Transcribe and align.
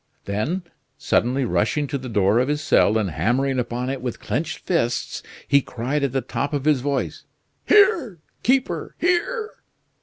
Then, 0.25 0.63
suddenly 0.97 1.45
rushing 1.45 1.85
to 1.85 1.97
the 1.99 2.09
door 2.09 2.39
of 2.39 2.47
his 2.47 2.63
cell, 2.63 2.97
and 2.97 3.11
hammering 3.11 3.59
upon 3.59 3.87
it 3.91 4.01
with 4.01 4.19
clenched 4.19 4.57
fists, 4.65 5.21
he 5.47 5.61
cried 5.61 6.01
at 6.03 6.11
the 6.11 6.21
top 6.21 6.53
of 6.53 6.65
his 6.65 6.81
voice: 6.81 7.25
"Here! 7.67 8.17
keeper! 8.41 8.95
here!" 8.97 9.51